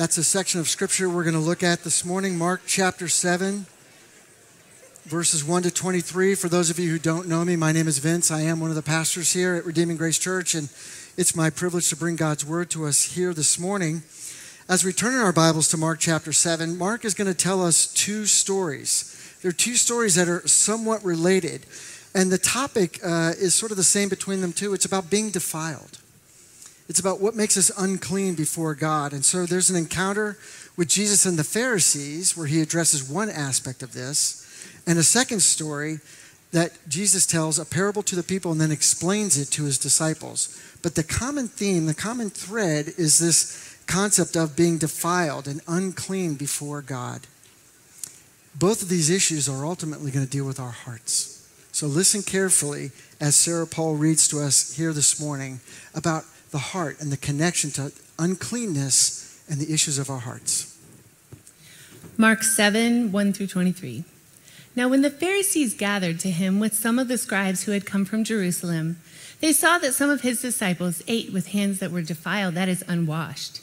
[0.00, 3.66] That's a section of scripture we're going to look at this morning, Mark chapter 7,
[5.04, 6.34] verses 1 to 23.
[6.36, 8.30] For those of you who don't know me, my name is Vince.
[8.30, 10.70] I am one of the pastors here at Redeeming Grace Church, and
[11.18, 14.02] it's my privilege to bring God's word to us here this morning.
[14.70, 17.62] As we turn in our Bibles to Mark chapter 7, Mark is going to tell
[17.62, 19.36] us two stories.
[19.42, 21.66] There are two stories that are somewhat related,
[22.14, 24.72] and the topic uh, is sort of the same between them, too.
[24.72, 25.98] It's about being defiled.
[26.90, 29.12] It's about what makes us unclean before God.
[29.12, 30.36] And so there's an encounter
[30.76, 34.44] with Jesus and the Pharisees where he addresses one aspect of this,
[34.88, 36.00] and a second story
[36.50, 40.60] that Jesus tells a parable to the people and then explains it to his disciples.
[40.82, 46.34] But the common theme, the common thread is this concept of being defiled and unclean
[46.34, 47.20] before God.
[48.56, 51.48] Both of these issues are ultimately going to deal with our hearts.
[51.70, 55.60] So listen carefully as Sarah Paul reads to us here this morning
[55.94, 60.78] about the heart and the connection to uncleanness and the issues of our hearts.
[62.16, 64.04] Mark 7 1 through 23.
[64.76, 68.04] Now, when the Pharisees gathered to him with some of the scribes who had come
[68.04, 68.98] from Jerusalem,
[69.40, 72.84] they saw that some of his disciples ate with hands that were defiled, that is,
[72.86, 73.62] unwashed.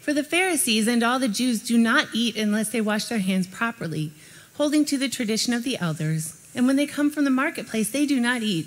[0.00, 3.46] For the Pharisees and all the Jews do not eat unless they wash their hands
[3.46, 4.12] properly,
[4.54, 6.34] holding to the tradition of the elders.
[6.54, 8.66] And when they come from the marketplace, they do not eat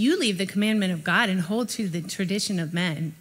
[0.00, 3.14] You leave the commandment of God and hold to the tradition of men.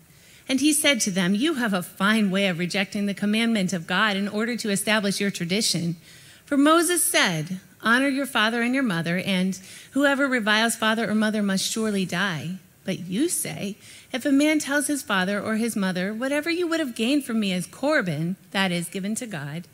[0.47, 3.85] And he said to them, You have a fine way of rejecting the commandment of
[3.85, 5.97] God in order to establish your tradition.
[6.45, 9.59] For Moses said, Honor your father and your mother, and
[9.91, 12.59] whoever reviles father or mother must surely die.
[12.85, 13.75] But you say,
[14.13, 17.41] If a man tells his father or his mother, Whatever you would have gained from
[17.41, 19.67] me as Corban, that is, given to God,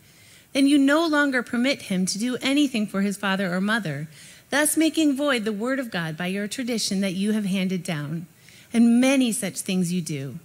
[0.53, 4.08] then you no longer permit him to do anything for his father or mother
[4.50, 8.28] thus making void the word of God by your tradition that you have handed down.
[8.73, 10.39] And many such things you do.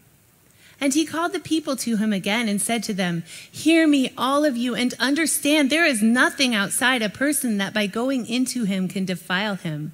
[0.81, 4.45] And he called the people to him again and said to them, Hear me, all
[4.45, 8.89] of you, and understand there is nothing outside a person that by going into him
[8.89, 9.93] can defile him.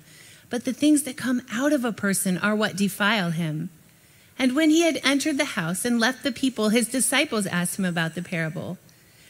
[0.48, 3.70] But the things that come out of a person are what defile him.
[4.38, 7.84] And when he had entered the house and left the people, his disciples asked him
[7.84, 8.78] about the parable.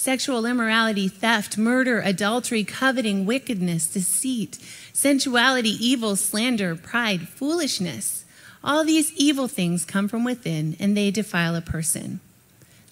[0.00, 4.56] sexual immorality, theft, murder, adultery, coveting, wickedness, deceit,
[4.94, 8.24] sensuality, evil, slander, pride, foolishness.
[8.64, 12.20] All these evil things come from within and they defile a person.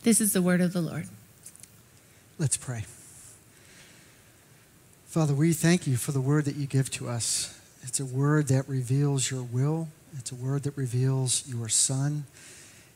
[0.02, 1.08] This is the word of the Lord.
[2.38, 2.84] Let's pray.
[5.06, 7.58] Father, we thank you for the word that you give to us.
[7.84, 12.24] It's a word that reveals your will, it's a word that reveals your Son.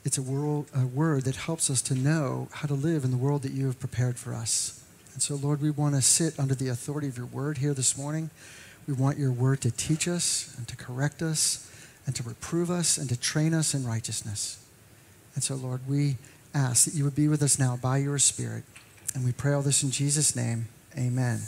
[0.04, 3.16] It's a, world, a word that helps us to know how to live in the
[3.16, 4.82] world that you have prepared for us.
[5.12, 7.96] And so, Lord, we want to sit under the authority of your word here this
[7.96, 8.30] morning.
[8.88, 11.70] We want your word to teach us and to correct us
[12.06, 14.64] and to reprove us and to train us in righteousness.
[15.34, 16.16] And so, Lord, we
[16.54, 18.64] ask that you would be with us now by your Spirit.
[19.14, 20.68] And we pray all this in Jesus' name.
[20.96, 21.40] Amen.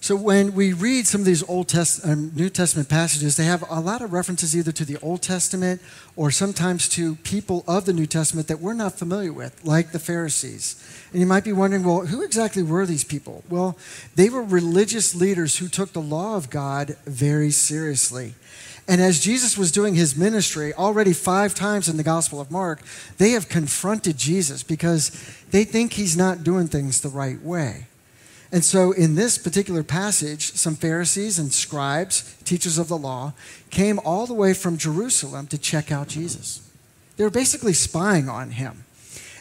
[0.00, 3.64] So when we read some of these Old Test, um, New Testament passages, they have
[3.68, 5.80] a lot of references either to the Old Testament
[6.14, 9.98] or sometimes to people of the New Testament that we're not familiar with, like the
[9.98, 10.82] Pharisees.
[11.12, 13.42] And you might be wondering, well, who exactly were these people?
[13.48, 13.76] Well,
[14.14, 18.34] they were religious leaders who took the law of God very seriously.
[18.88, 22.82] And as Jesus was doing his ministry, already five times in the Gospel of Mark,
[23.18, 25.10] they have confronted Jesus because
[25.50, 27.86] they think he's not doing things the right way.
[28.56, 33.34] And so, in this particular passage, some Pharisees and scribes, teachers of the law,
[33.68, 36.66] came all the way from Jerusalem to check out Jesus.
[37.18, 38.86] They were basically spying on him.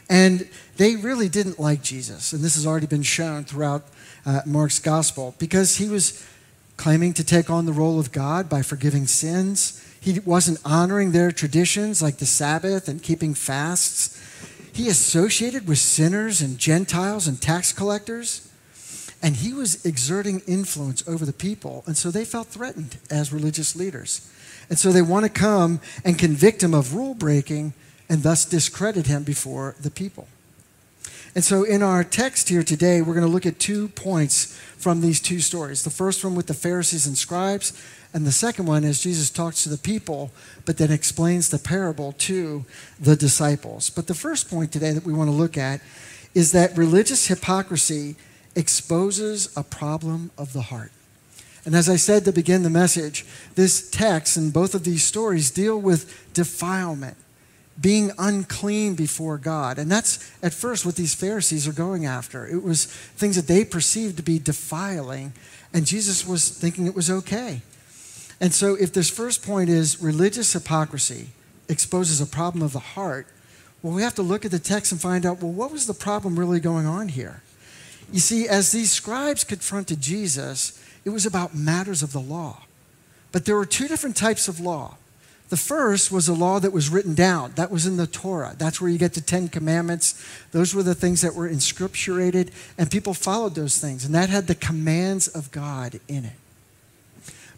[0.09, 2.33] And they really didn't like Jesus.
[2.33, 3.85] And this has already been shown throughout
[4.25, 6.21] uh, Mark's gospel because he was
[6.75, 9.81] claiming to take on the role of God by forgiving sins.
[10.01, 14.21] He wasn't honoring their traditions like the Sabbath and keeping fasts.
[14.73, 18.51] He associated with sinners and Gentiles and tax collectors.
[19.25, 21.83] And he was exerting influence over the people.
[21.87, 24.29] And so they felt threatened as religious leaders.
[24.69, 27.73] And so they want to come and convict him of rule breaking
[28.07, 30.27] and thus discredit him before the people.
[31.33, 35.01] And so in our text here today, we're going to look at two points from
[35.01, 35.83] these two stories.
[35.83, 37.73] The first one with the Pharisees and scribes,
[38.13, 40.29] and the second one is Jesus talks to the people,
[40.65, 42.63] but then explains the parable to
[42.99, 43.89] the disciples.
[43.89, 45.81] But the first point today that we want to look at
[46.35, 48.17] is that religious hypocrisy
[48.55, 50.91] exposes a problem of the heart.
[51.65, 53.25] And as I said to begin the message,
[53.55, 57.17] this text and both of these stories deal with defilement
[57.79, 59.77] being unclean before God.
[59.77, 62.47] And that's at first what these Pharisees are going after.
[62.47, 65.33] It was things that they perceived to be defiling,
[65.73, 67.61] and Jesus was thinking it was okay.
[68.39, 71.29] And so, if this first point is religious hypocrisy
[71.67, 73.27] exposes a problem of the heart,
[73.81, 75.93] well, we have to look at the text and find out well, what was the
[75.93, 77.41] problem really going on here?
[78.11, 82.63] You see, as these scribes confronted Jesus, it was about matters of the law.
[83.31, 84.95] But there were two different types of law.
[85.49, 87.51] The first was a law that was written down.
[87.55, 88.55] That was in the Torah.
[88.57, 90.23] That's where you get the Ten Commandments.
[90.51, 94.05] Those were the things that were inscripturated, and people followed those things.
[94.05, 96.33] And that had the commands of God in it.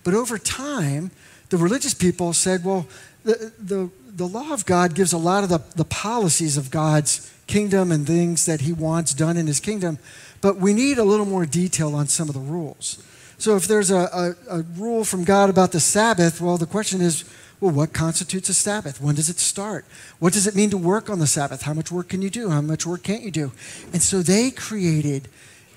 [0.03, 1.11] But over time,
[1.49, 2.87] the religious people said, well,
[3.23, 7.33] the, the, the law of God gives a lot of the, the policies of God's
[7.47, 9.97] kingdom and things that he wants done in his kingdom,
[10.41, 13.03] but we need a little more detail on some of the rules.
[13.37, 17.01] So if there's a, a, a rule from God about the Sabbath, well, the question
[17.01, 17.23] is,
[17.59, 19.01] well, what constitutes a Sabbath?
[19.01, 19.85] When does it start?
[20.19, 21.63] What does it mean to work on the Sabbath?
[21.63, 22.49] How much work can you do?
[22.49, 23.51] How much work can't you do?
[23.93, 25.27] And so they created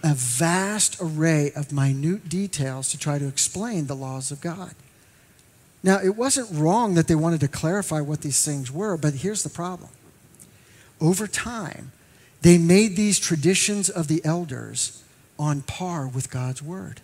[0.02, 4.74] a vast array of minute details to try to explain the laws of God.
[5.82, 9.42] Now, it wasn't wrong that they wanted to clarify what these things were, but here's
[9.42, 9.90] the problem.
[11.00, 11.92] Over time,
[12.42, 15.02] they made these traditions of the elders
[15.38, 17.00] on par with God's word.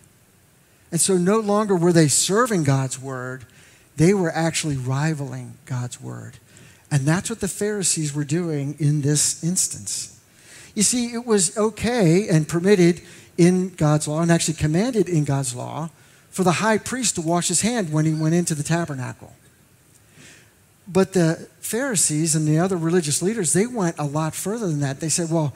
[0.91, 3.45] And so no longer were they serving God's word,
[3.97, 6.37] they were actually rivaling God's word.
[6.89, 10.19] And that's what the Pharisees were doing in this instance.
[10.73, 13.01] You see, it was okay and permitted
[13.37, 15.89] in God's law, and actually commanded in God's law,
[16.29, 19.33] for the high priest to wash his hand when he went into the tabernacle.
[20.87, 24.99] But the Pharisees and the other religious leaders, they went a lot further than that.
[24.99, 25.53] They said, well,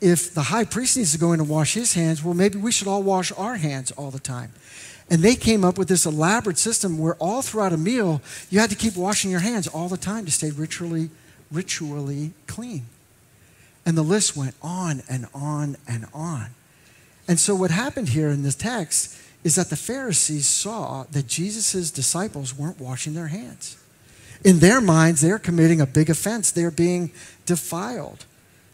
[0.00, 2.70] if the high priest needs to go in and wash his hands, well, maybe we
[2.70, 4.52] should all wash our hands all the time.
[5.08, 8.20] And they came up with this elaborate system where all throughout a meal,
[8.50, 11.10] you had to keep washing your hands all the time to stay ritually,
[11.50, 12.86] ritually clean.
[13.86, 16.50] And the list went on and on and on.
[17.28, 21.92] And so, what happened here in this text is that the Pharisees saw that Jesus'
[21.92, 23.76] disciples weren't washing their hands.
[24.46, 26.52] In their minds, they're committing a big offense.
[26.52, 27.10] They're being
[27.46, 28.24] defiled,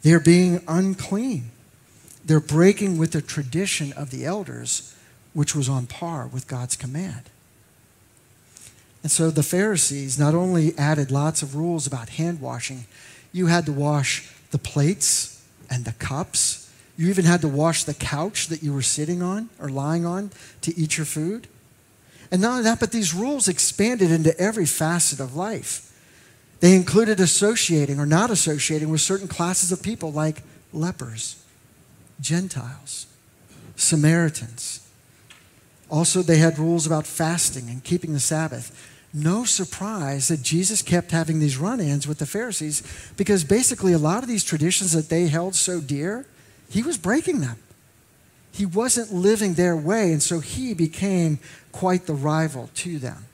[0.02, 1.50] they're being unclean.
[2.24, 4.94] They're breaking with the tradition of the elders
[5.32, 7.22] which was on par with God's command.
[9.02, 12.84] And so the Pharisees not only added lots of rules about hand washing,
[13.32, 16.70] you had to wash the plates and the cups.
[16.96, 20.30] You even had to wash the couch that you were sitting on or lying on
[20.60, 21.48] to eat your food.
[22.32, 25.88] And not only that, but these rules expanded into every facet of life.
[26.58, 30.42] They included associating or not associating with certain classes of people like
[30.72, 31.40] lepers,
[32.20, 33.06] Gentiles,
[33.76, 34.82] Samaritans,
[35.92, 38.90] also, they had rules about fasting and keeping the Sabbath.
[39.12, 42.82] No surprise that Jesus kept having these run ins with the Pharisees
[43.18, 46.24] because basically a lot of these traditions that they held so dear,
[46.70, 47.58] he was breaking them.
[48.52, 51.38] He wasn't living their way, and so he became
[51.72, 53.24] quite the rival to them.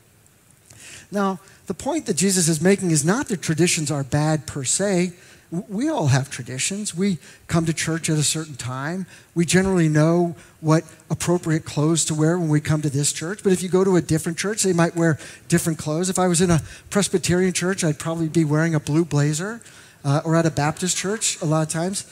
[1.11, 5.13] Now, the point that Jesus is making is not that traditions are bad per se,
[5.51, 6.95] we all have traditions.
[6.95, 9.07] We come to church at a certain time.
[9.35, 13.41] We generally know what appropriate clothes to wear when we come to this church.
[13.43, 15.19] But if you go to a different church, they might wear
[15.49, 16.11] different clothes.
[16.11, 19.63] If I was in a Presbyterian church, I'd probably be wearing a blue blazer,
[20.05, 22.05] uh, or at a Baptist church a lot of times.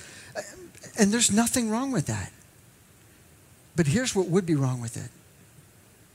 [0.99, 2.33] And there's nothing wrong with that.
[3.75, 5.11] But here's what would be wrong with it.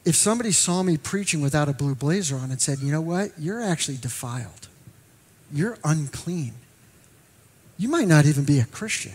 [0.03, 3.31] If somebody saw me preaching without a blue blazer on and said, you know what,
[3.37, 4.67] you're actually defiled,
[5.51, 6.53] you're unclean
[7.81, 9.13] you might not even be a Christian.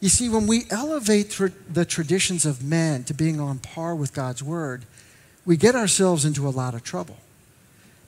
[0.00, 4.42] You see, when we elevate the traditions of men to being on par with God's
[4.42, 4.84] word,
[5.46, 7.16] we get ourselves into a lot of trouble.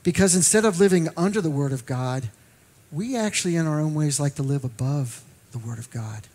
[0.03, 2.29] Because instead of living under the word of God,
[2.91, 6.27] we actually, in our own ways, like to live above the word of God.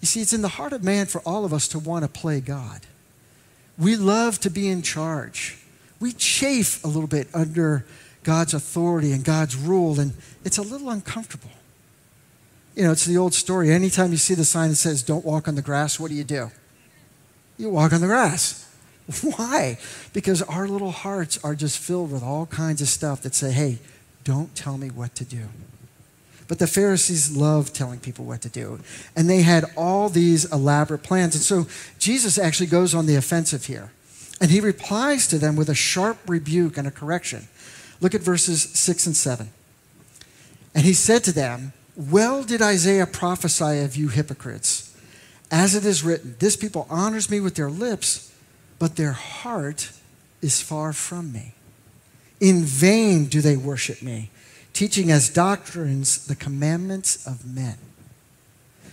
[0.00, 2.08] You see, it's in the heart of man for all of us to want to
[2.08, 2.82] play God.
[3.78, 5.58] We love to be in charge.
[6.00, 7.84] We chafe a little bit under
[8.24, 11.50] God's authority and God's rule, and it's a little uncomfortable
[12.78, 13.72] you know, it's the old story.
[13.72, 16.22] Anytime you see the sign that says, don't walk on the grass, what do you
[16.22, 16.52] do?
[17.56, 18.72] You walk on the grass.
[19.36, 19.78] Why?
[20.12, 23.78] Because our little hearts are just filled with all kinds of stuff that say, hey,
[24.22, 25.48] don't tell me what to do.
[26.48, 28.80] But the Pharisees loved telling people what to do.
[29.14, 31.34] And they had all these elaborate plans.
[31.34, 31.66] And so
[31.98, 33.92] Jesus actually goes on the offensive here.
[34.40, 37.48] And he replies to them with a sharp rebuke and a correction.
[38.00, 39.50] Look at verses 6 and 7.
[40.74, 44.96] And he said to them, Well did Isaiah prophesy of you hypocrites.
[45.50, 48.32] As it is written, This people honors me with their lips,
[48.78, 49.92] but their heart
[50.40, 51.54] is far from me.
[52.40, 54.30] In vain do they worship me,
[54.78, 57.76] teaching as doctrines the commandments of men.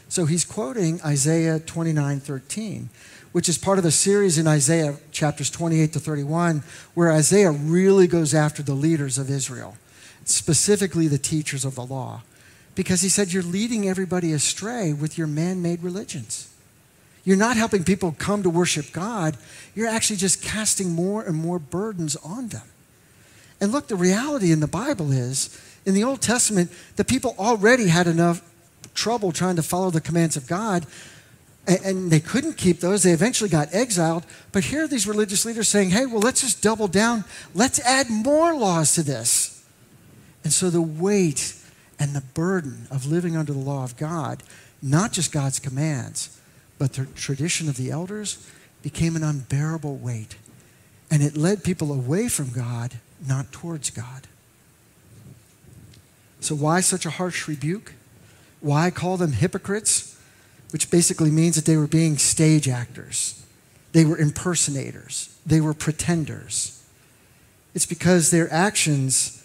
[0.10, 2.89] So he's quoting Isaiah 29 13,
[3.34, 6.63] which is part of the series in Isaiah chapters 28 to 31,
[6.96, 9.77] where Isaiah really goes after the leaders of Israel,
[10.24, 12.24] specifically the teachers of the law,
[12.74, 16.51] because he said, You're leading everybody astray with your man made religions.
[17.24, 19.38] You're not helping people come to worship God,
[19.75, 22.63] you're actually just casting more and more burdens on them.
[23.62, 27.88] And look, the reality in the Bible is, in the Old Testament, the people already
[27.88, 28.42] had enough
[28.94, 30.86] trouble trying to follow the commands of God,
[31.68, 33.01] and, they couldn't keep those.
[33.01, 34.24] They eventually got exiled.
[34.51, 37.24] But here are these religious leaders saying, hey, well, let's just double down.
[37.56, 39.65] Let's add more laws to this.
[40.44, 41.56] And so the weight
[41.98, 44.44] and the burden of living under the law of God,
[44.84, 46.39] not just God's commands,
[46.77, 48.48] but the tradition of the elders,
[48.84, 50.36] became an unbearable weight.
[51.10, 54.27] And it led people away from God not towards God.
[56.45, 57.93] So, why such a harsh rebuke?
[58.59, 60.15] Why call them hypocrites?
[60.69, 63.43] Which basically means that they were being stage actors,
[63.93, 66.83] they were impersonators, they were pretenders.
[67.73, 69.43] It's because their actions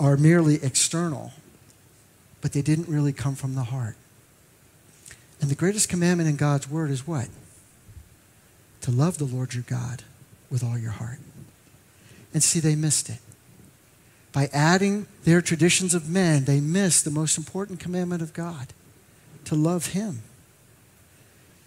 [0.00, 1.32] are merely external,
[2.40, 3.96] but they didn't really come from the heart.
[5.42, 7.28] And the greatest commandment in God's word is what?
[8.80, 10.02] To love the Lord your God
[10.50, 11.18] with all your heart.
[12.32, 13.18] And see, they missed it.
[14.32, 18.68] By adding their traditions of men, they missed the most important commandment of God
[19.44, 20.22] to love Him.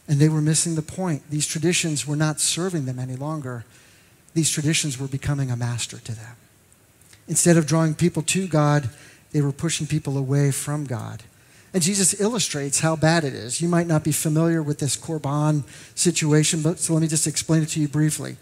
[0.08, 1.24] And they were missing the point.
[1.30, 3.66] These traditions were not serving them any longer,
[4.34, 6.36] these traditions were becoming a master to them.
[7.28, 8.90] Instead of drawing people to God,
[9.32, 11.24] they were pushing people away from God.
[11.74, 13.62] And Jesus illustrates how bad it is.
[13.62, 15.64] You might not be familiar with this Korban
[15.96, 18.38] situation, but so let me just explain it to you briefly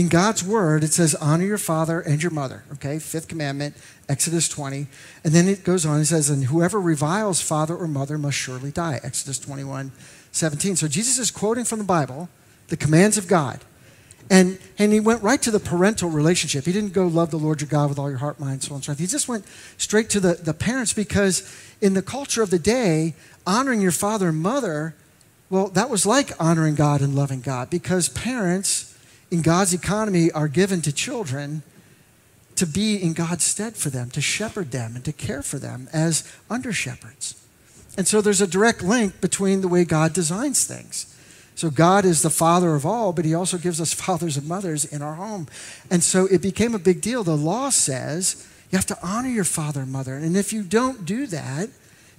[0.00, 2.64] in God's word, it says, honor your father and your mother.
[2.72, 3.76] Okay, fifth commandment,
[4.08, 4.86] Exodus 20.
[5.24, 8.70] And then it goes on, it says, and whoever reviles father or mother must surely
[8.70, 8.98] die.
[9.02, 9.92] Exodus 21,
[10.32, 10.76] 17.
[10.76, 12.30] So Jesus is quoting from the Bible
[12.68, 13.60] the commands of God.
[14.30, 16.64] And, and he went right to the parental relationship.
[16.64, 18.82] He didn't go love the Lord your God with all your heart, mind, soul, and
[18.82, 19.00] strength.
[19.00, 19.44] He just went
[19.76, 21.42] straight to the, the parents because
[21.82, 23.14] in the culture of the day,
[23.46, 24.94] honoring your father and mother,
[25.50, 28.89] well, that was like honoring God and loving God because parents
[29.30, 31.62] in God's economy are given to children
[32.56, 35.88] to be in God's stead for them, to shepherd them, and to care for them
[35.92, 37.34] as under shepherds.
[37.96, 41.16] And so there's a direct link between the way God designs things.
[41.54, 44.84] So God is the father of all, but he also gives us fathers and mothers
[44.84, 45.46] in our home.
[45.90, 47.24] And so it became a big deal.
[47.24, 50.14] The law says you have to honor your father and mother.
[50.14, 51.68] And if you don't do that,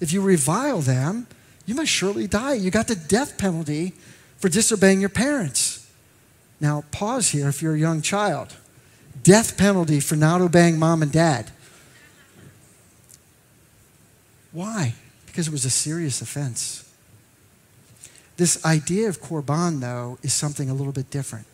[0.00, 1.26] if you revile them,
[1.66, 2.54] you must surely die.
[2.54, 3.94] You got the death penalty
[4.38, 5.81] for disobeying your parents.
[6.62, 8.54] Now, pause here if you're a young child.
[9.24, 11.50] Death penalty for not obeying mom and dad.
[14.52, 14.94] Why?
[15.26, 16.88] Because it was a serious offense.
[18.36, 21.46] This idea of korban, though, is something a little bit different.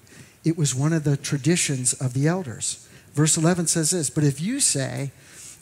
[0.45, 2.87] It was one of the traditions of the elders.
[3.15, 5.11] Verse 11 says this But if you say,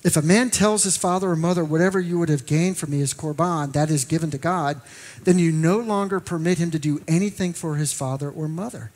[0.02, 3.00] if a man tells his father or mother, whatever you would have gained from me
[3.00, 4.80] is korban, that is given to God,
[5.22, 8.90] then you no longer permit him to do anything for his father or mother.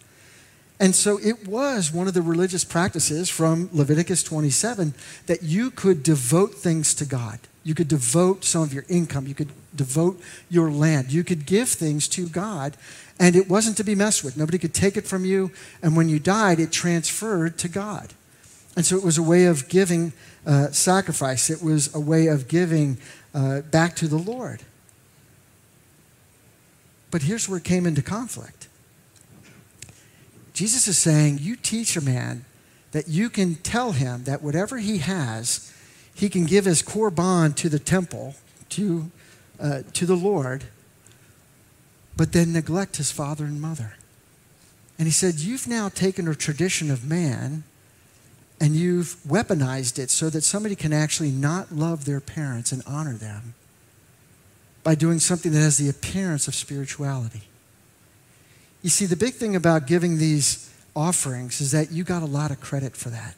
[0.81, 4.95] And so it was one of the religious practices from Leviticus 27
[5.27, 7.39] that you could devote things to God.
[7.63, 9.27] You could devote some of your income.
[9.27, 10.19] You could devote
[10.49, 11.13] your land.
[11.13, 12.79] You could give things to God,
[13.19, 14.39] and it wasn't to be messed with.
[14.39, 15.51] Nobody could take it from you.
[15.83, 18.15] And when you died, it transferred to God.
[18.75, 20.15] And so it was a way of giving
[20.47, 22.97] uh, sacrifice, it was a way of giving
[23.35, 24.63] uh, back to the Lord.
[27.11, 28.69] But here's where it came into conflict
[30.61, 32.45] Jesus is saying, You teach a man
[32.91, 35.73] that you can tell him that whatever he has,
[36.13, 38.35] he can give as korban to the temple,
[38.69, 39.11] to,
[39.59, 40.65] uh, to the Lord,
[42.15, 43.95] but then neglect his father and mother.
[44.99, 47.65] And he said, You've now taken a tradition of man
[48.61, 53.15] and you've weaponized it so that somebody can actually not love their parents and honor
[53.15, 53.55] them
[54.85, 57.45] by doing something that has the appearance of spirituality.
[58.83, 62.51] You see, the big thing about giving these offerings is that you got a lot
[62.51, 63.35] of credit for that.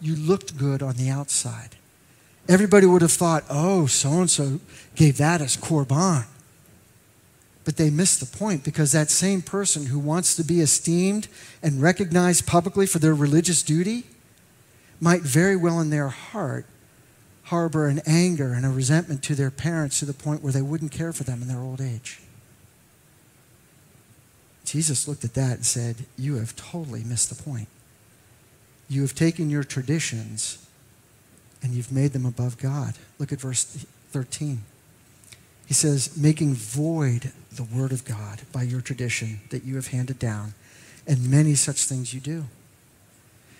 [0.00, 1.76] You looked good on the outside.
[2.48, 4.60] Everybody would have thought, oh, so and so
[4.96, 6.24] gave that as korban.
[7.64, 11.28] But they missed the point because that same person who wants to be esteemed
[11.62, 14.04] and recognized publicly for their religious duty
[15.00, 16.66] might very well in their heart
[17.48, 20.92] harbor an anger and a resentment to their parents to the point where they wouldn't
[20.92, 22.20] care for them in their old age.
[24.68, 27.68] Jesus looked at that and said, You have totally missed the point.
[28.88, 30.66] You have taken your traditions
[31.62, 32.94] and you've made them above God.
[33.18, 33.64] Look at verse
[34.12, 34.62] 13.
[35.66, 40.18] He says, making void the word of God by your tradition that you have handed
[40.18, 40.54] down,
[41.06, 42.44] and many such things you do.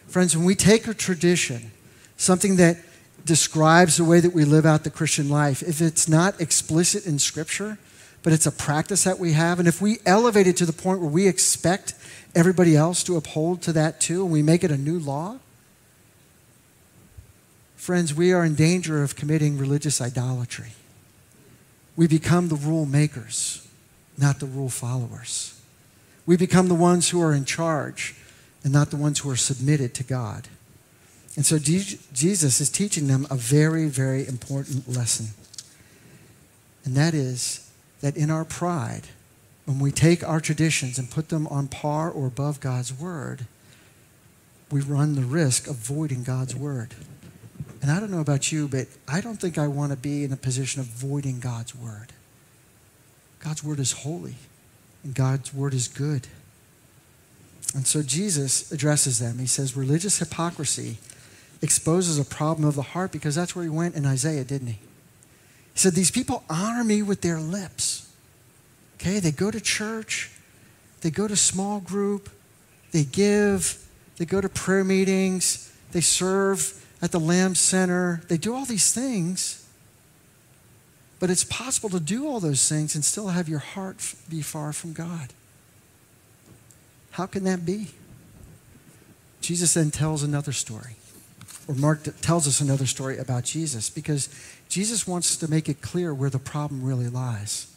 [0.06, 1.70] Friends, when we take a tradition,
[2.16, 2.78] something that
[3.26, 7.18] describes the way that we live out the Christian life, if it's not explicit in
[7.18, 7.78] Scripture,
[8.22, 9.58] but it's a practice that we have.
[9.58, 11.94] And if we elevate it to the point where we expect
[12.34, 15.38] everybody else to uphold to that too, and we make it a new law,
[17.76, 20.72] friends, we are in danger of committing religious idolatry.
[21.96, 23.66] We become the rule makers,
[24.16, 25.60] not the rule followers.
[26.26, 28.14] We become the ones who are in charge
[28.62, 30.48] and not the ones who are submitted to God.
[31.36, 35.28] And so Jesus is teaching them a very, very important lesson.
[36.84, 37.67] And that is
[38.00, 39.08] that in our pride,
[39.64, 43.46] when we take our traditions and put them on par or above God's word,
[44.70, 46.94] we run the risk of voiding God's word.
[47.80, 50.32] And I don't know about you, but I don't think I want to be in
[50.32, 52.12] a position of voiding God's word.
[53.40, 54.34] God's word is holy,
[55.04, 56.26] and God's word is good.
[57.74, 59.38] And so Jesus addresses them.
[59.38, 60.98] He says, Religious hypocrisy
[61.62, 64.78] exposes a problem of the heart because that's where he went in Isaiah, didn't he?
[65.78, 68.12] He said, These people honor me with their lips.
[68.96, 70.28] Okay, they go to church,
[71.02, 72.30] they go to small group,
[72.90, 78.56] they give, they go to prayer meetings, they serve at the Lamb Center, they do
[78.56, 79.68] all these things.
[81.20, 84.72] But it's possible to do all those things and still have your heart be far
[84.72, 85.32] from God.
[87.12, 87.90] How can that be?
[89.40, 90.96] Jesus then tells another story
[91.68, 94.30] or Mark tells us another story about Jesus because
[94.68, 97.72] Jesus wants to make it clear where the problem really lies.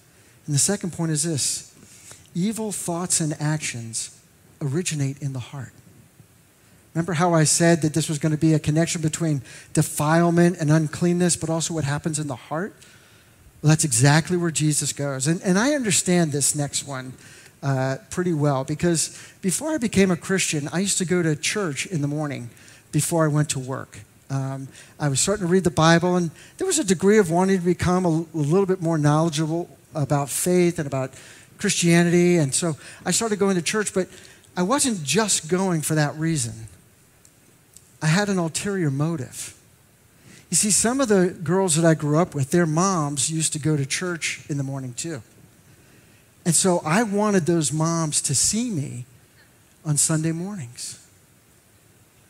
[0.45, 1.73] And the second point is this
[2.35, 4.19] evil thoughts and actions
[4.61, 5.71] originate in the heart.
[6.93, 9.41] Remember how I said that this was going to be a connection between
[9.73, 12.73] defilement and uncleanness, but also what happens in the heart?
[13.61, 15.27] Well, that's exactly where Jesus goes.
[15.27, 17.13] And, and I understand this next one
[17.63, 21.85] uh, pretty well because before I became a Christian, I used to go to church
[21.85, 22.49] in the morning
[22.91, 23.99] before I went to work.
[24.31, 27.59] Um, I was starting to read the Bible, and there was a degree of wanting
[27.59, 31.13] to become a, a little bit more knowledgeable about faith and about
[31.57, 32.37] Christianity.
[32.37, 34.07] And so I started going to church, but
[34.55, 36.53] I wasn't just going for that reason.
[38.01, 39.57] I had an ulterior motive.
[40.49, 43.59] You see, some of the girls that I grew up with, their moms used to
[43.59, 45.21] go to church in the morning too.
[46.45, 49.05] And so I wanted those moms to see me
[49.83, 51.00] on Sunday mornings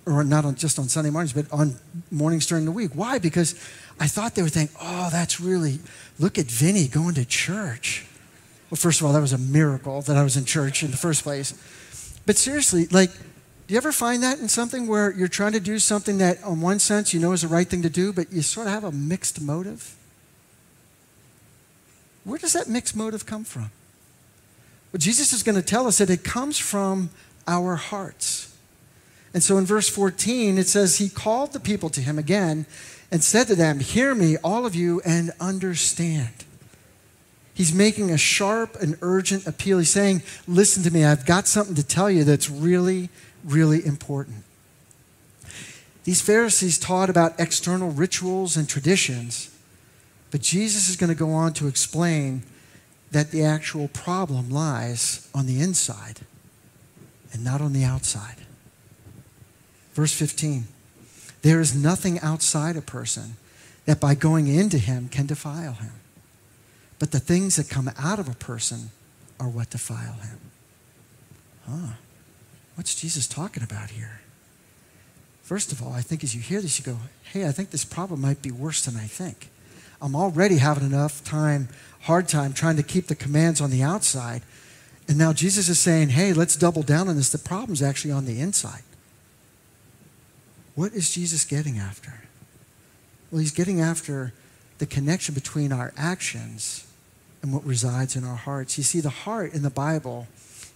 [0.06, 1.76] or not on, just on Sunday mornings, but on
[2.10, 2.92] mornings during the week.
[2.94, 3.20] Why?
[3.20, 3.54] Because
[4.00, 5.80] I thought they would think, oh, that's really,
[6.18, 8.06] look at Vinny going to church.
[8.70, 10.98] Well, first of all, that was a miracle that I was in church in the
[10.98, 11.54] first place.
[12.26, 13.12] But seriously, like,
[13.68, 16.62] do you ever find that in something where you're trying to do something that, on
[16.62, 18.84] one sense, you know is the right thing to do, but you sort of have
[18.84, 19.96] a mixed motive?
[22.24, 23.72] Where does that mixed motive come from?
[24.92, 27.12] Well, Jesus is going to tell us that it comes from
[27.48, 28.51] our hearts.
[29.34, 32.66] And so in verse 14, it says, He called the people to him again
[33.12, 36.46] and said to them, Hear me, all of you, and understand.
[37.54, 39.80] He's making a sharp and urgent appeal.
[39.80, 43.10] He's saying, Listen to me, I've got something to tell you that's really,
[43.44, 44.44] really important.
[46.04, 49.56] These Pharisees taught about external rituals and traditions,
[50.32, 52.44] but Jesus is going to go on to explain
[53.12, 56.22] that the actual problem lies on the inside
[57.34, 58.38] and not on the outside.
[59.94, 60.66] Verse 15
[61.42, 63.36] There is nothing outside a person
[63.86, 65.94] that by going into him can defile him.
[67.00, 68.92] But the things that come out of a person
[69.40, 70.40] are what defile him.
[71.68, 71.94] Huh.
[72.76, 74.22] What's Jesus talking about here?
[75.42, 77.84] First of all, I think as you hear this, you go, hey, I think this
[77.84, 79.50] problem might be worse than I think.
[80.02, 81.68] I'm already having enough time,
[82.02, 84.44] hard time trying to keep the commands on the outside.
[85.08, 87.32] And now Jesus is saying, hey, let's double down on this.
[87.32, 88.84] The problem's actually on the inside.
[90.76, 92.22] What is Jesus getting after?
[93.32, 94.34] Well, he's getting after
[94.78, 96.88] the connection between our actions
[97.42, 98.78] and what resides in our hearts.
[98.78, 100.28] You see, the heart in the Bible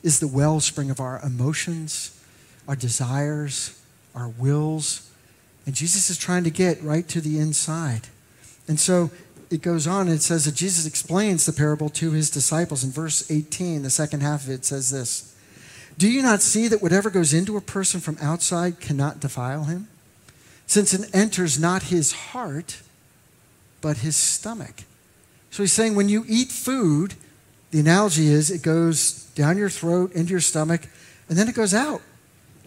[0.03, 2.19] is the wellspring of our emotions,
[2.67, 3.81] our desires,
[4.13, 5.09] our wills.
[5.65, 8.07] And Jesus is trying to get right to the inside.
[8.67, 9.11] And so
[9.49, 12.83] it goes on and it says that Jesus explains the parable to his disciples.
[12.83, 15.34] In verse 18, the second half of it says this
[15.97, 19.87] Do you not see that whatever goes into a person from outside cannot defile him?
[20.67, 22.81] Since it enters not his heart,
[23.81, 24.83] but his stomach.
[25.51, 27.13] So he's saying when you eat food,
[27.71, 30.87] the analogy is it goes down your throat, into your stomach,
[31.29, 32.01] and then it goes out.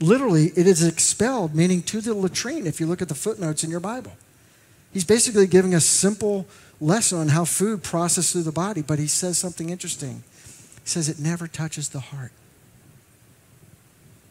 [0.00, 3.70] Literally, it is expelled, meaning to the latrine, if you look at the footnotes in
[3.70, 4.12] your Bible.
[4.92, 6.46] He's basically giving a simple
[6.80, 10.22] lesson on how food processes through the body, but he says something interesting.
[10.82, 12.32] He says it never touches the heart.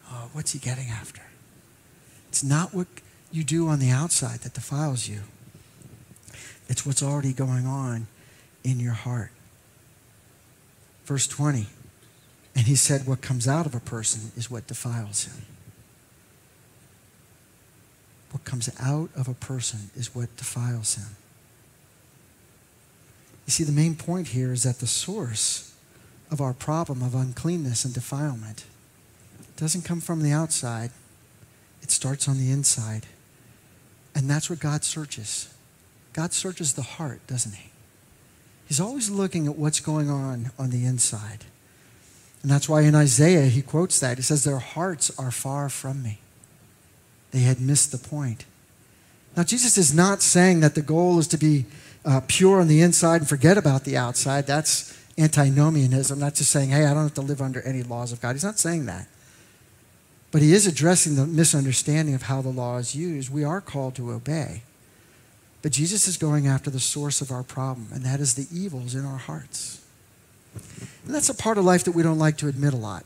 [0.10, 1.22] Oh, what's he getting after?
[2.30, 2.88] It's not what
[3.32, 5.22] you do on the outside that defiles you.
[6.70, 8.08] It's what's already going on
[8.64, 9.32] in your heart.
[11.06, 11.68] Verse 20.
[12.56, 15.46] And he said, What comes out of a person is what defiles him.
[18.32, 21.16] What comes out of a person is what defiles him.
[23.46, 25.74] You see, the main point here is that the source
[26.30, 28.66] of our problem of uncleanness and defilement
[29.58, 30.92] doesn't come from the outside,
[31.82, 33.06] it starts on the inside.
[34.16, 35.54] And that's what God searches.
[36.14, 37.72] God searches the heart, doesn't He?
[38.68, 41.46] He's always looking at what's going on on the inside.
[42.42, 44.18] And that's why in Isaiah he quotes that.
[44.18, 46.20] He says, Their hearts are far from me.
[47.32, 48.46] They had missed the point.
[49.36, 51.66] Now, Jesus is not saying that the goal is to be
[52.04, 54.48] uh, pure on the inside and forget about the outside.
[54.48, 58.22] That's antinomianism, not just saying, hey, I don't have to live under any laws of
[58.22, 58.34] God.
[58.34, 59.08] He's not saying that.
[60.38, 63.34] But he is addressing the misunderstanding of how the law is used.
[63.34, 64.62] We are called to obey.
[65.64, 68.94] But Jesus is going after the source of our problem, and that is the evils
[68.94, 69.84] in our hearts.
[70.54, 73.04] And that's a part of life that we don't like to admit a lot.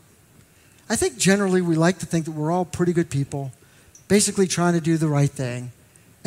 [0.90, 3.50] I think generally we like to think that we're all pretty good people,
[4.08, 5.72] basically trying to do the right thing,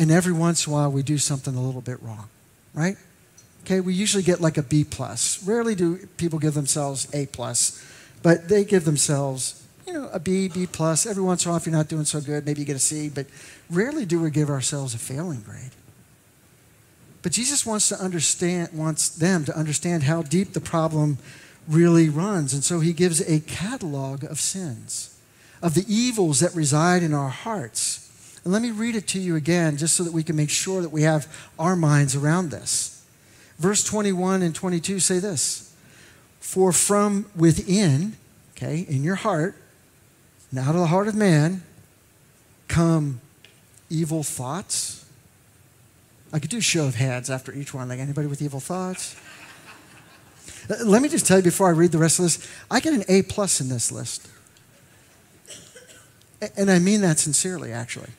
[0.00, 2.28] and every once in a while we do something a little bit wrong,
[2.74, 2.96] right?
[3.62, 5.40] Okay, we usually get like a B plus.
[5.46, 7.80] Rarely do people give themselves A plus,
[8.24, 11.06] but they give themselves, you know, a B, B plus.
[11.06, 12.80] Every once in a while, if you're not doing so good, maybe you get a
[12.80, 13.26] C, but
[13.70, 15.70] rarely do we give ourselves a failing grade.
[17.22, 21.18] But Jesus wants to understand, wants them to understand how deep the problem
[21.66, 22.52] really runs.
[22.52, 25.18] And so he gives a catalog of sins,
[25.62, 28.38] of the evils that reside in our hearts.
[28.44, 30.80] And let me read it to you again, just so that we can make sure
[30.82, 31.26] that we have
[31.58, 33.04] our minds around this.
[33.58, 35.74] Verse 21 and 22 say this
[36.38, 38.16] For from within,
[38.56, 39.56] okay, in your heart,
[40.50, 41.62] and out of the heart of man,
[42.68, 43.20] come
[43.90, 45.06] evil thoughts
[46.32, 47.88] I could do a show of hands after each one.
[47.88, 49.16] Like anybody with evil thoughts?
[50.68, 52.92] Uh, let me just tell you before I read the rest of this, I get
[52.92, 54.28] an A plus in this list.
[56.56, 58.10] And I mean that sincerely, actually.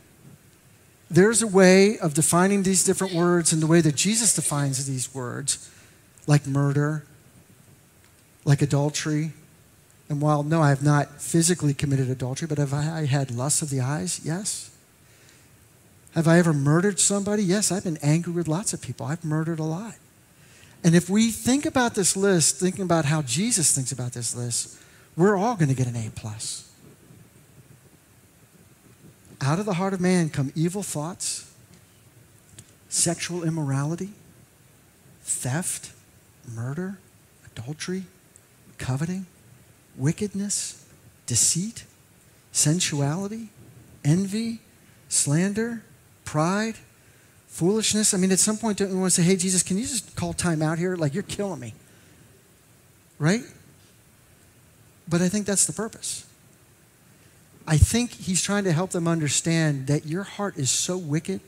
[1.11, 5.13] There's a way of defining these different words and the way that Jesus defines these
[5.13, 5.69] words,
[6.25, 7.05] like murder,
[8.43, 9.33] like adultery.
[10.09, 13.69] And while, no, I have not physically committed adultery, but have I had lust of
[13.69, 14.21] the eyes?
[14.23, 14.71] Yes.
[16.13, 17.43] Have I ever murdered somebody?
[17.43, 19.05] Yes, I've been angry with lots of people.
[19.05, 19.95] I've murdered a lot.
[20.83, 24.79] And if we think about this list, thinking about how Jesus thinks about this list,
[25.15, 26.71] we're all going to get an A plus.
[29.41, 31.51] Out of the heart of man come evil thoughts,
[32.89, 34.09] sexual immorality,
[35.21, 35.91] theft,
[36.55, 36.97] murder,
[37.45, 38.05] adultery,
[38.77, 39.25] coveting,
[39.97, 40.85] wickedness,
[41.25, 41.85] deceit,
[42.51, 43.49] sensuality,
[44.05, 44.59] envy,
[45.09, 45.83] slander,
[46.23, 46.75] pride,
[47.47, 48.13] foolishness.
[48.13, 50.15] I mean, at some point, don't we want to say, hey, Jesus, can you just
[50.15, 50.95] call time out here?
[50.95, 51.73] Like, you're killing me.
[53.19, 53.41] Right?
[55.09, 56.25] But I think that's the purpose.
[57.65, 61.41] I think he's trying to help them understand that your heart is so wicked,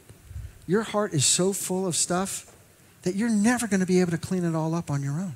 [0.68, 2.54] your heart is so full of stuff
[3.04, 5.36] that you're never going to be able to clean it all up on your own.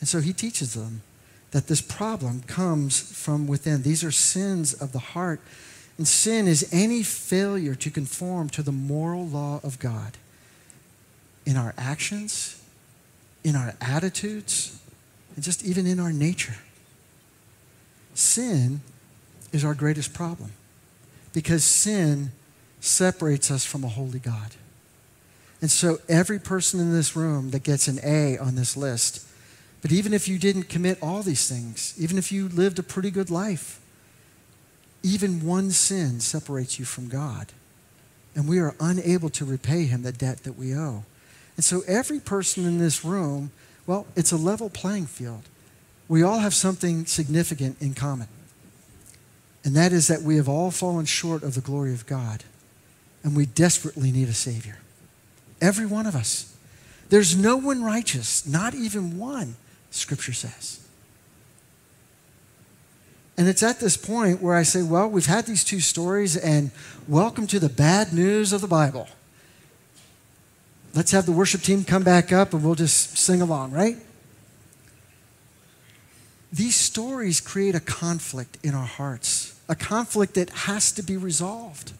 [0.00, 1.02] And so he teaches them
[1.50, 3.82] that this problem comes from within.
[3.82, 5.40] These are sins of the heart
[5.98, 10.16] and sin is any failure to conform to the moral law of God
[11.44, 12.62] in our actions,
[13.42, 14.80] in our attitudes,
[15.34, 16.54] and just even in our nature.
[18.14, 18.80] Sin
[19.52, 20.52] is our greatest problem
[21.32, 22.30] because sin
[22.80, 24.54] separates us from a holy God.
[25.60, 29.26] And so every person in this room that gets an A on this list,
[29.80, 33.10] but even if you didn't commit all these things, even if you lived a pretty
[33.10, 33.80] good life,
[35.02, 37.52] even one sin separates you from God.
[38.34, 41.04] And we are unable to repay him the debt that we owe.
[41.56, 43.50] And so every person in this room,
[43.86, 45.42] well, it's a level playing field.
[46.08, 48.28] we all have something significant in common.
[49.64, 52.44] And that is that we have all fallen short of the glory of God,
[53.22, 54.78] and we desperately need a Savior.
[55.60, 56.54] Every one of us.
[57.10, 59.56] There's no one righteous, not even one,
[59.90, 60.80] Scripture says.
[63.36, 66.72] And it's at this point where I say, well, we've had these two stories, and
[67.06, 69.08] welcome to the bad news of the Bible.
[70.94, 73.96] Let's have the worship team come back up and we'll just sing along, right?
[76.52, 81.92] These stories create a conflict in our hearts, a conflict that has to be resolved.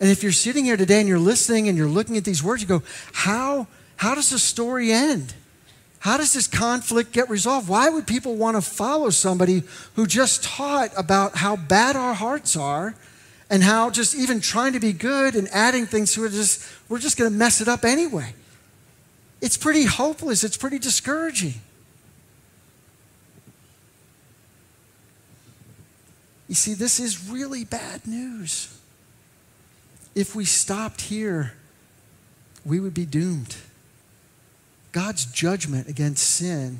[0.00, 2.60] And if you're sitting here today and you're listening and you're looking at these words,
[2.60, 5.34] you go, how, how does the story end?
[6.04, 7.66] How does this conflict get resolved?
[7.66, 9.62] Why would people want to follow somebody
[9.94, 12.94] who just taught about how bad our hearts are
[13.48, 16.98] and how just even trying to be good and adding things to it just we're
[16.98, 18.34] just going to mess it up anyway?
[19.40, 21.54] It's pretty hopeless, it's pretty discouraging.
[26.50, 28.78] You see, this is really bad news.
[30.14, 31.54] If we stopped here,
[32.62, 33.56] we would be doomed.
[34.94, 36.78] God's judgment against sin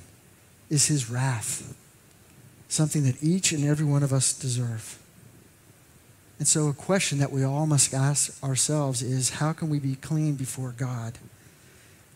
[0.70, 1.74] is his wrath,
[2.68, 5.00] something that each and every one of us deserve.
[6.38, 9.96] And so, a question that we all must ask ourselves is how can we be
[9.96, 11.18] clean before God?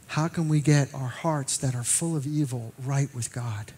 [0.06, 3.72] How can we get our hearts that are full of evil right with God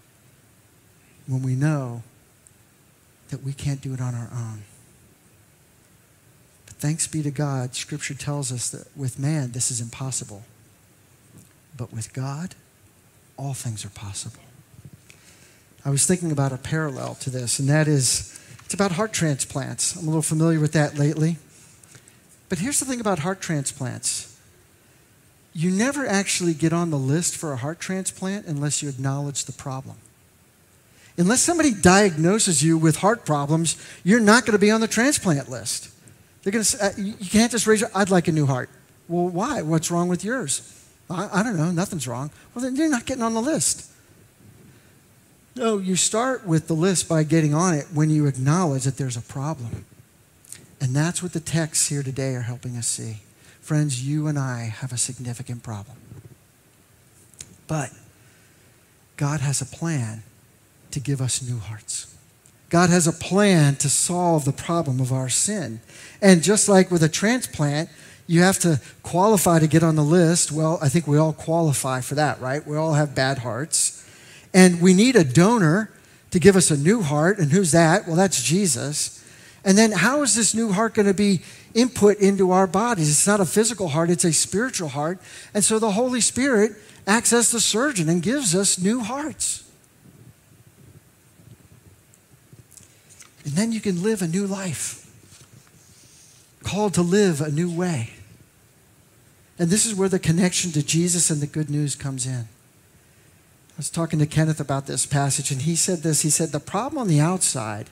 [1.26, 2.02] when we know
[3.30, 4.64] that we can't do it on our own?
[6.66, 10.44] But thanks be to God, Scripture tells us that with man, this is impossible.
[11.76, 12.54] But with God,
[13.36, 14.42] all things are possible.
[15.84, 19.96] I was thinking about a parallel to this, and that is it's about heart transplants.
[19.96, 21.38] I'm a little familiar with that lately.
[22.48, 24.26] But here's the thing about heart transplants
[25.52, 29.52] you never actually get on the list for a heart transplant unless you acknowledge the
[29.52, 29.96] problem.
[31.18, 35.50] Unless somebody diagnoses you with heart problems, you're not going to be on the transplant
[35.50, 35.90] list.
[36.42, 38.70] They're going to say, uh, you can't just raise your, I'd like a new heart.
[39.08, 39.62] Well, why?
[39.62, 40.79] What's wrong with yours?
[41.10, 42.30] I, I don't know, nothing's wrong.
[42.54, 43.90] Well, then you're not getting on the list.
[45.56, 49.16] No, you start with the list by getting on it when you acknowledge that there's
[49.16, 49.84] a problem.
[50.80, 53.18] And that's what the texts here today are helping us see.
[53.60, 55.96] Friends, you and I have a significant problem.
[57.66, 57.90] But
[59.16, 60.22] God has a plan
[60.92, 62.16] to give us new hearts.
[62.70, 65.80] God has a plan to solve the problem of our sin.
[66.22, 67.90] And just like with a transplant,
[68.30, 70.52] you have to qualify to get on the list.
[70.52, 72.64] Well, I think we all qualify for that, right?
[72.64, 74.06] We all have bad hearts.
[74.54, 75.90] And we need a donor
[76.30, 77.40] to give us a new heart.
[77.40, 78.06] And who's that?
[78.06, 79.20] Well, that's Jesus.
[79.64, 81.42] And then how is this new heart going to be
[81.74, 83.10] input into our bodies?
[83.10, 85.20] It's not a physical heart, it's a spiritual heart.
[85.52, 86.74] And so the Holy Spirit
[87.08, 89.68] acts as the surgeon and gives us new hearts.
[93.44, 95.10] And then you can live a new life,
[96.62, 98.10] called to live a new way.
[99.60, 102.48] And this is where the connection to Jesus and the good news comes in.
[102.48, 106.22] I was talking to Kenneth about this passage, and he said this.
[106.22, 107.90] He said, The problem on the outside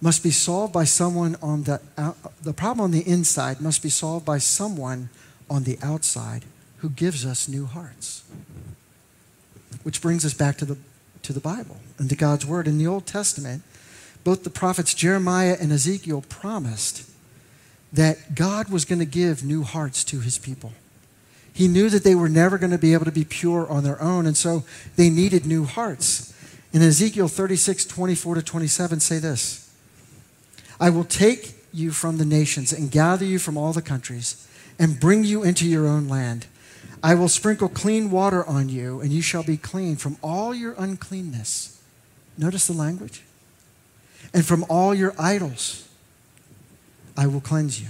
[0.00, 3.88] must be solved by someone on the out, the problem on the inside must be
[3.88, 5.08] solved by someone
[5.48, 6.44] on the outside
[6.78, 8.24] who gives us new hearts.
[9.84, 10.78] Which brings us back to the
[11.22, 12.66] to the Bible and to God's word.
[12.66, 13.62] In the Old Testament,
[14.24, 17.08] both the prophets Jeremiah and Ezekiel promised
[17.92, 20.72] that God was going to give new hearts to his people.
[21.58, 24.00] He knew that they were never going to be able to be pure on their
[24.00, 24.62] own, and so
[24.94, 26.32] they needed new hearts.
[26.72, 29.68] In Ezekiel 36, 24 to 27, say this
[30.78, 34.46] I will take you from the nations and gather you from all the countries
[34.78, 36.46] and bring you into your own land.
[37.02, 40.76] I will sprinkle clean water on you, and you shall be clean from all your
[40.78, 41.82] uncleanness.
[42.36, 43.24] Notice the language.
[44.32, 45.88] And from all your idols,
[47.16, 47.88] I will cleanse you.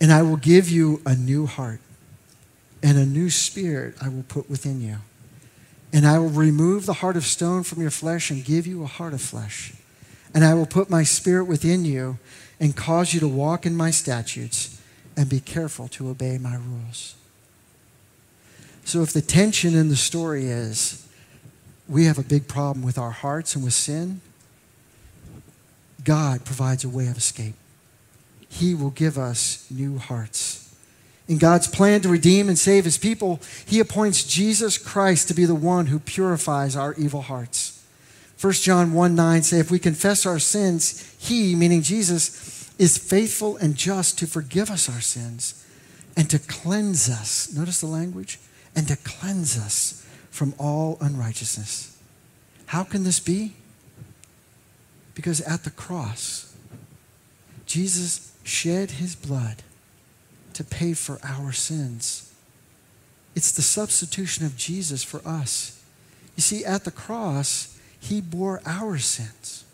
[0.00, 1.78] And I will give you a new heart
[2.82, 4.98] and a new spirit I will put within you.
[5.92, 8.86] And I will remove the heart of stone from your flesh and give you a
[8.86, 9.72] heart of flesh.
[10.34, 12.18] And I will put my spirit within you
[12.60, 14.80] and cause you to walk in my statutes
[15.16, 17.14] and be careful to obey my rules.
[18.84, 21.06] So, if the tension in the story is
[21.88, 24.20] we have a big problem with our hearts and with sin,
[26.04, 27.54] God provides a way of escape.
[28.48, 30.67] He will give us new hearts.
[31.28, 35.44] In God's plan to redeem and save his people, he appoints Jesus Christ to be
[35.44, 37.84] the one who purifies our evil hearts.
[38.40, 43.56] 1 John 1 9 say, If we confess our sins, he, meaning Jesus, is faithful
[43.58, 45.66] and just to forgive us our sins
[46.16, 47.52] and to cleanse us.
[47.52, 48.38] Notice the language?
[48.74, 51.98] And to cleanse us from all unrighteousness.
[52.66, 53.54] How can this be?
[55.14, 56.54] Because at the cross,
[57.66, 59.62] Jesus shed his blood
[60.58, 62.34] to pay for our sins.
[63.36, 65.80] It's the substitution of Jesus for us.
[66.34, 69.64] You see, at the cross, he bore our sins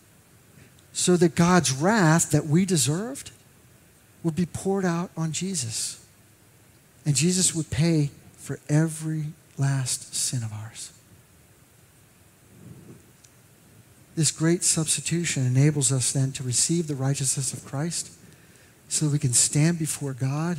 [0.93, 3.31] so that God's wrath that we deserved
[4.23, 6.05] would be poured out on Jesus.
[7.07, 10.93] And Jesus would pay for every last sin of ours.
[14.17, 18.11] This great substitution enables us then to receive the righteousness of Christ
[18.91, 20.59] so that we can stand before God,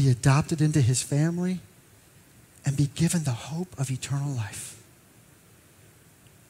[0.00, 1.60] be adopted into his family,
[2.64, 4.82] and be given the hope of eternal life.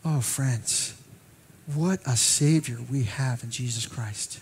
[0.04, 0.94] Oh, friends,
[1.74, 4.38] what a Savior we have in Jesus Christ.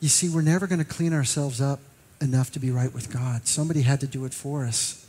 [0.00, 1.80] You see, we're never going to clean ourselves up
[2.20, 3.46] enough to be right with God.
[3.46, 5.06] Somebody had to do it for us,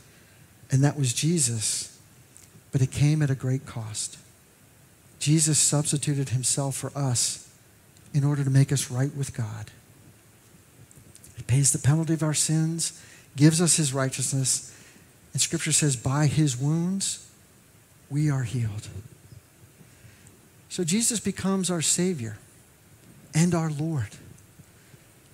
[0.70, 1.98] and that was Jesus.
[2.72, 4.16] But it came at a great cost.
[5.18, 7.50] Jesus substituted himself for us
[8.14, 9.70] in order to make us right with God.
[11.36, 13.00] He pays the penalty of our sins,
[13.36, 14.72] gives us his righteousness,
[15.32, 17.28] and Scripture says, by his wounds,
[18.08, 18.88] we are healed.
[20.70, 22.38] So Jesus becomes our Savior
[23.34, 24.08] and our Lord.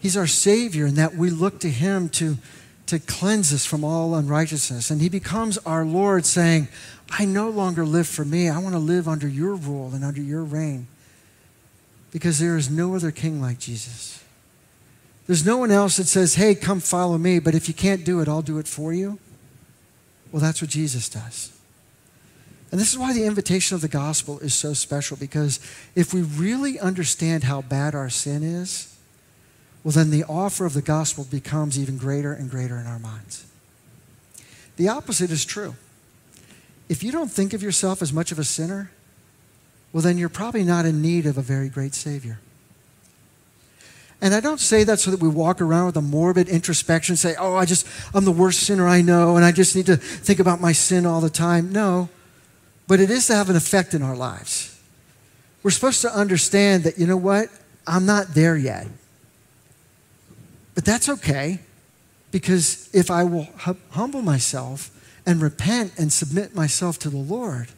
[0.01, 2.39] He's our Savior in that we look to him to,
[2.87, 4.91] to cleanse us from all unrighteousness.
[4.91, 6.67] And he becomes our Lord, saying,
[7.11, 8.49] I no longer live for me.
[8.49, 10.89] I want to live under your rule and under your reign.
[12.11, 14.22] Because there is no other king like Jesus.
[15.27, 18.21] There's no one else that says, hey, come follow me, but if you can't do
[18.21, 19.19] it, I'll do it for you.
[20.31, 21.53] Well, that's what Jesus does.
[22.71, 25.61] And this is why the invitation of the gospel is so special, because
[25.95, 28.97] if we really understand how bad our sin is,
[29.85, 33.45] well, then the offer of the gospel becomes even greater and greater in our minds.
[34.77, 35.77] The opposite is true.
[36.89, 38.91] If you don't think of yourself as much of a sinner,
[39.93, 42.39] well, then you're probably not in need of a very great Savior.
[44.23, 47.35] And I don't say that so that we walk around with a morbid introspection, say,
[47.39, 50.39] oh, I just, I'm the worst sinner I know, and I just need to think
[50.39, 51.73] about my sin all the time.
[51.73, 52.09] No,
[52.87, 54.81] but it is to have an effect in our lives.
[55.65, 57.49] We're supposed to understand that, you know what?
[57.85, 58.87] I'm not there yet.
[60.77, 61.59] But that's okay
[62.31, 63.49] because if I will
[63.91, 64.91] humble myself
[65.27, 67.69] and repent and submit myself to the Lord,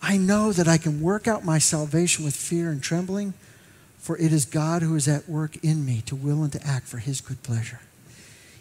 [0.00, 3.34] I know that I can work out my salvation with fear and trembling,
[4.06, 6.86] for it is God who is at work in me to will and to act
[6.86, 7.80] for his good pleasure.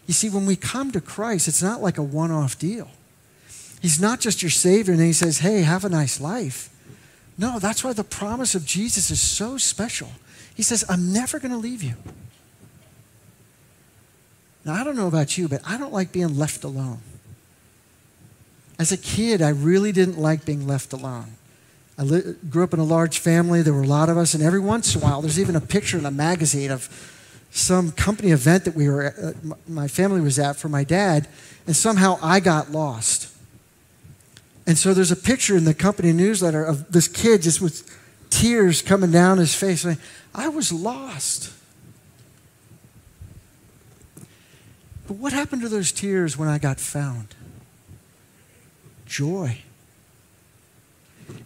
[0.07, 2.89] You see, when we come to Christ, it's not like a one off deal.
[3.79, 6.71] He's not just your Savior and he says, hey, have a nice life.
[7.37, 10.09] No, that's why the promise of Jesus is so special.
[10.55, 11.93] He says, I'm never going to leave you.
[14.65, 17.01] Now, I don't know about you, but I don't like being left alone.
[18.79, 21.35] As a kid, I really didn't like being left alone.
[21.97, 23.61] I li- grew up in a large family.
[23.61, 25.61] There were a lot of us, and every once in a while, there's even a
[25.61, 26.89] picture in a magazine of
[27.51, 31.27] some company event that we were, at, uh, my family was at for my dad,
[31.65, 33.29] and somehow I got lost.
[34.67, 37.89] And so there's a picture in the company newsletter of this kid just with
[38.29, 39.99] tears coming down his face, saying,
[40.33, 41.51] "I was lost."
[45.07, 47.35] But what happened to those tears when I got found?
[49.05, 49.61] Joy.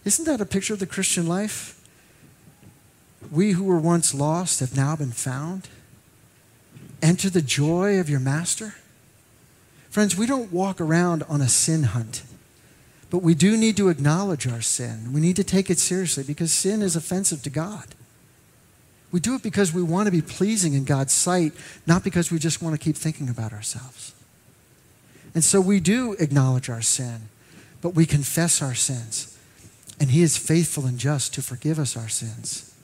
[0.04, 1.76] Isn't that a picture of the Christian life?
[3.30, 5.68] We who were once lost have now been found.
[7.02, 8.74] Enter the joy of your master.
[9.90, 12.22] Friends, we don't walk around on a sin hunt,
[13.10, 15.12] but we do need to acknowledge our sin.
[15.12, 17.86] We need to take it seriously because sin is offensive to God.
[19.10, 21.52] We do it because we want to be pleasing in God's sight,
[21.86, 24.14] not because we just want to keep thinking about ourselves.
[25.34, 27.22] And so we do acknowledge our sin,
[27.82, 29.36] but we confess our sins.
[30.00, 32.74] And He is faithful and just to forgive us our sins.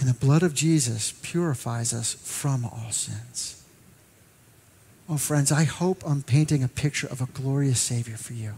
[0.00, 3.62] And the blood of Jesus purifies us from all sins.
[5.08, 8.54] Oh, friends, I hope I'm painting a picture of a glorious Savior for you.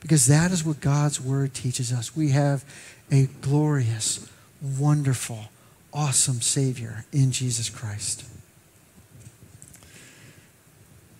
[0.00, 2.14] Because that is what God's Word teaches us.
[2.14, 2.64] We have
[3.10, 4.28] a glorious,
[4.60, 5.46] wonderful,
[5.92, 8.24] awesome Savior in Jesus Christ.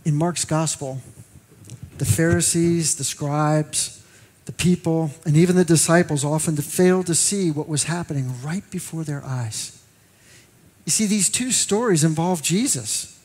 [0.05, 1.01] In Mark's gospel,
[1.97, 3.95] the Pharisees, the scribes,
[4.47, 9.05] the people, and even the disciples often failed to see what was happening right before
[9.05, 9.82] their eyes.
[10.84, 13.20] You see, these two stories involve Jesus.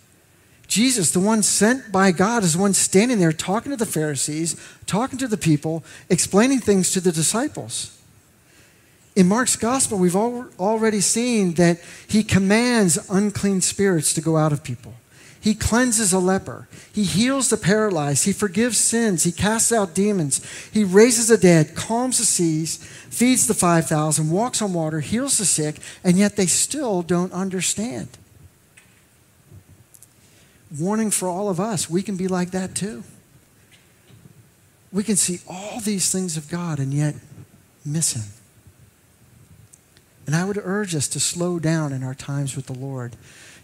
[0.68, 4.60] Jesus, the one sent by God, is the one standing there talking to the Pharisees,
[4.88, 8.00] talking to the people, explaining things to the disciples.
[9.16, 14.64] In Mark's gospel, we've already seen that he commands unclean spirits to go out of
[14.64, 14.94] people.
[15.42, 16.68] He cleanses a leper.
[16.94, 18.26] He heals the paralyzed.
[18.26, 19.24] He forgives sins.
[19.24, 20.40] He casts out demons.
[20.72, 22.78] He raises the dead, calms the seas,
[23.10, 28.08] feeds the 5,000, walks on water, heals the sick, and yet they still don't understand.
[30.80, 33.04] Warning for all of us, we can be like that too.
[34.92, 37.16] We can see all these things of God and yet
[37.84, 38.32] miss Him.
[40.28, 43.16] And I would urge us to slow down in our times with the Lord,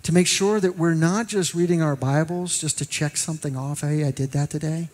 [0.07, 3.81] to make sure that we're not just reading our Bibles just to check something off.
[3.81, 4.87] Hey, I did that today.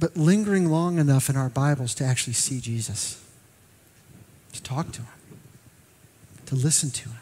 [0.00, 3.24] But lingering long enough in our Bibles to actually see Jesus,
[4.52, 5.12] to talk to Him,
[6.46, 7.20] to listen to Him,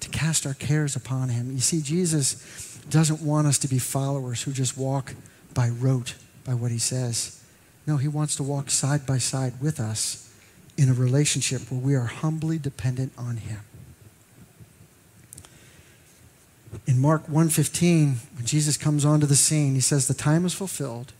[0.00, 1.52] to cast our cares upon Him.
[1.52, 5.14] You see, Jesus doesn't want us to be followers who just walk
[5.54, 7.40] by rote by what He says.
[7.86, 10.28] No, He wants to walk side by side with us
[10.76, 13.60] in a relationship where we are humbly dependent on him.
[16.86, 21.12] In Mark 1:15, when Jesus comes onto the scene, he says the time is fulfilled.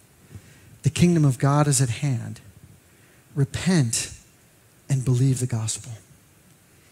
[0.83, 2.41] The kingdom of God is at hand.
[3.35, 4.13] Repent
[4.89, 5.93] and believe the gospel.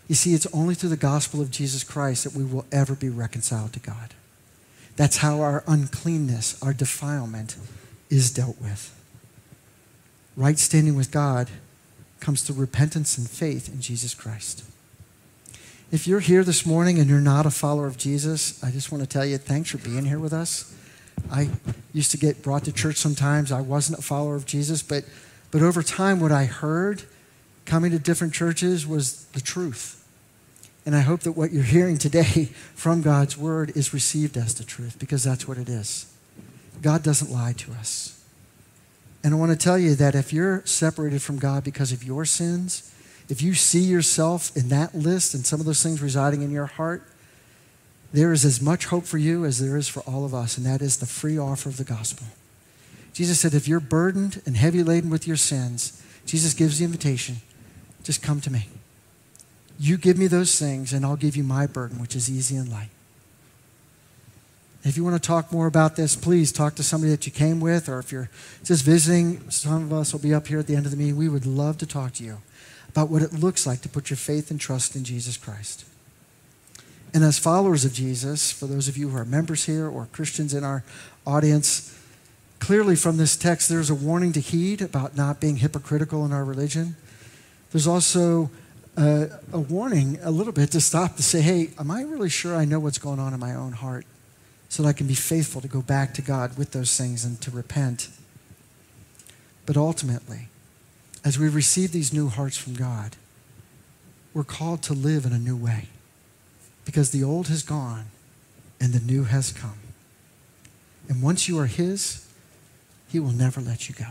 [0.08, 3.08] You see, it's only through the gospel of Jesus Christ that we will ever be
[3.08, 4.14] reconciled to God.
[4.96, 7.56] That's how our uncleanness, our defilement
[8.10, 8.94] is dealt with.
[10.36, 11.50] Right standing with God
[12.20, 14.64] comes through repentance and faith in Jesus Christ.
[15.90, 19.02] If you're here this morning and you're not a follower of Jesus, I just want
[19.02, 20.74] to tell you thanks for being here with us.
[21.32, 21.48] I
[21.94, 23.50] used to get brought to church sometimes.
[23.50, 25.04] I wasn't a follower of Jesus, but,
[25.50, 27.04] but over time, what I heard
[27.64, 30.06] coming to different churches was the truth.
[30.84, 34.64] And I hope that what you're hearing today from God's word is received as the
[34.64, 36.14] truth because that's what it is.
[36.82, 38.22] God doesn't lie to us.
[39.24, 42.26] And I want to tell you that if you're separated from God because of your
[42.26, 42.94] sins,
[43.28, 46.66] if you see yourself in that list and some of those things residing in your
[46.66, 47.02] heart,
[48.12, 50.66] there is as much hope for you as there is for all of us, and
[50.66, 52.26] that is the free offer of the gospel.
[53.12, 57.36] Jesus said, if you're burdened and heavy laden with your sins, Jesus gives the invitation
[58.04, 58.68] just come to me.
[59.78, 62.70] You give me those things, and I'll give you my burden, which is easy and
[62.70, 62.88] light.
[64.84, 67.60] If you want to talk more about this, please talk to somebody that you came
[67.60, 68.30] with, or if you're
[68.64, 71.16] just visiting, some of us will be up here at the end of the meeting.
[71.16, 72.38] We would love to talk to you
[72.88, 75.84] about what it looks like to put your faith and trust in Jesus Christ.
[77.14, 80.52] And as followers of Jesus, for those of you who are members here or Christians
[80.52, 80.84] in our
[81.26, 81.98] audience,
[82.58, 86.44] clearly from this text, there's a warning to heed about not being hypocritical in our
[86.44, 86.96] religion.
[87.72, 88.50] There's also
[88.96, 92.54] a, a warning a little bit to stop to say, hey, am I really sure
[92.54, 94.04] I know what's going on in my own heart?
[94.68, 97.40] so that I can be faithful to go back to God with those things and
[97.40, 98.08] to repent.
[99.66, 100.48] But ultimately,
[101.24, 103.16] as we receive these new hearts from God,
[104.34, 105.88] we're called to live in a new way
[106.84, 108.06] because the old has gone
[108.80, 109.78] and the new has come.
[111.08, 112.26] And once you are His,
[113.08, 114.06] He will never let you go.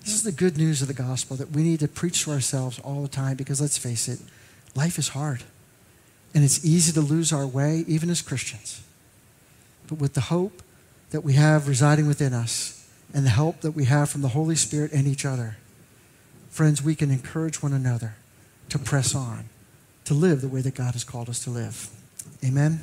[0.00, 2.78] This is the good news of the gospel that we need to preach to ourselves
[2.80, 4.20] all the time because let's face it,
[4.74, 5.42] life is hard.
[6.34, 8.82] And it's easy to lose our way, even as Christians
[9.88, 10.62] but with the hope
[11.10, 12.75] that we have residing within us
[13.16, 15.56] and the help that we have from the Holy Spirit and each other,
[16.50, 18.14] friends, we can encourage one another
[18.68, 19.48] to press on,
[20.04, 21.88] to live the way that God has called us to live.
[22.44, 22.82] Amen.